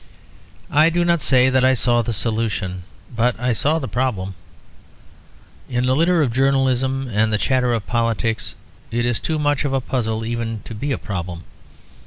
I 0.71 0.89
do 0.89 1.05
not 1.05 1.21
say 1.21 1.51
that 1.51 1.63
I 1.63 1.75
saw 1.75 2.01
the 2.01 2.11
solution; 2.11 2.85
but 3.15 3.39
I 3.39 3.53
saw 3.53 3.77
the 3.77 3.87
problem. 3.87 4.33
In 5.69 5.85
the 5.85 5.95
litter 5.95 6.23
of 6.23 6.33
journalism 6.33 7.07
and 7.07 7.31
the 7.31 7.37
chatter 7.37 7.71
of 7.71 7.85
politics, 7.85 8.55
it 8.89 9.05
is 9.05 9.19
too 9.19 9.37
much 9.37 9.63
of 9.63 9.73
a 9.73 9.79
puzzle 9.79 10.25
even 10.25 10.61
to 10.63 10.73
be 10.73 10.91
a 10.91 10.97
problem. 10.97 11.43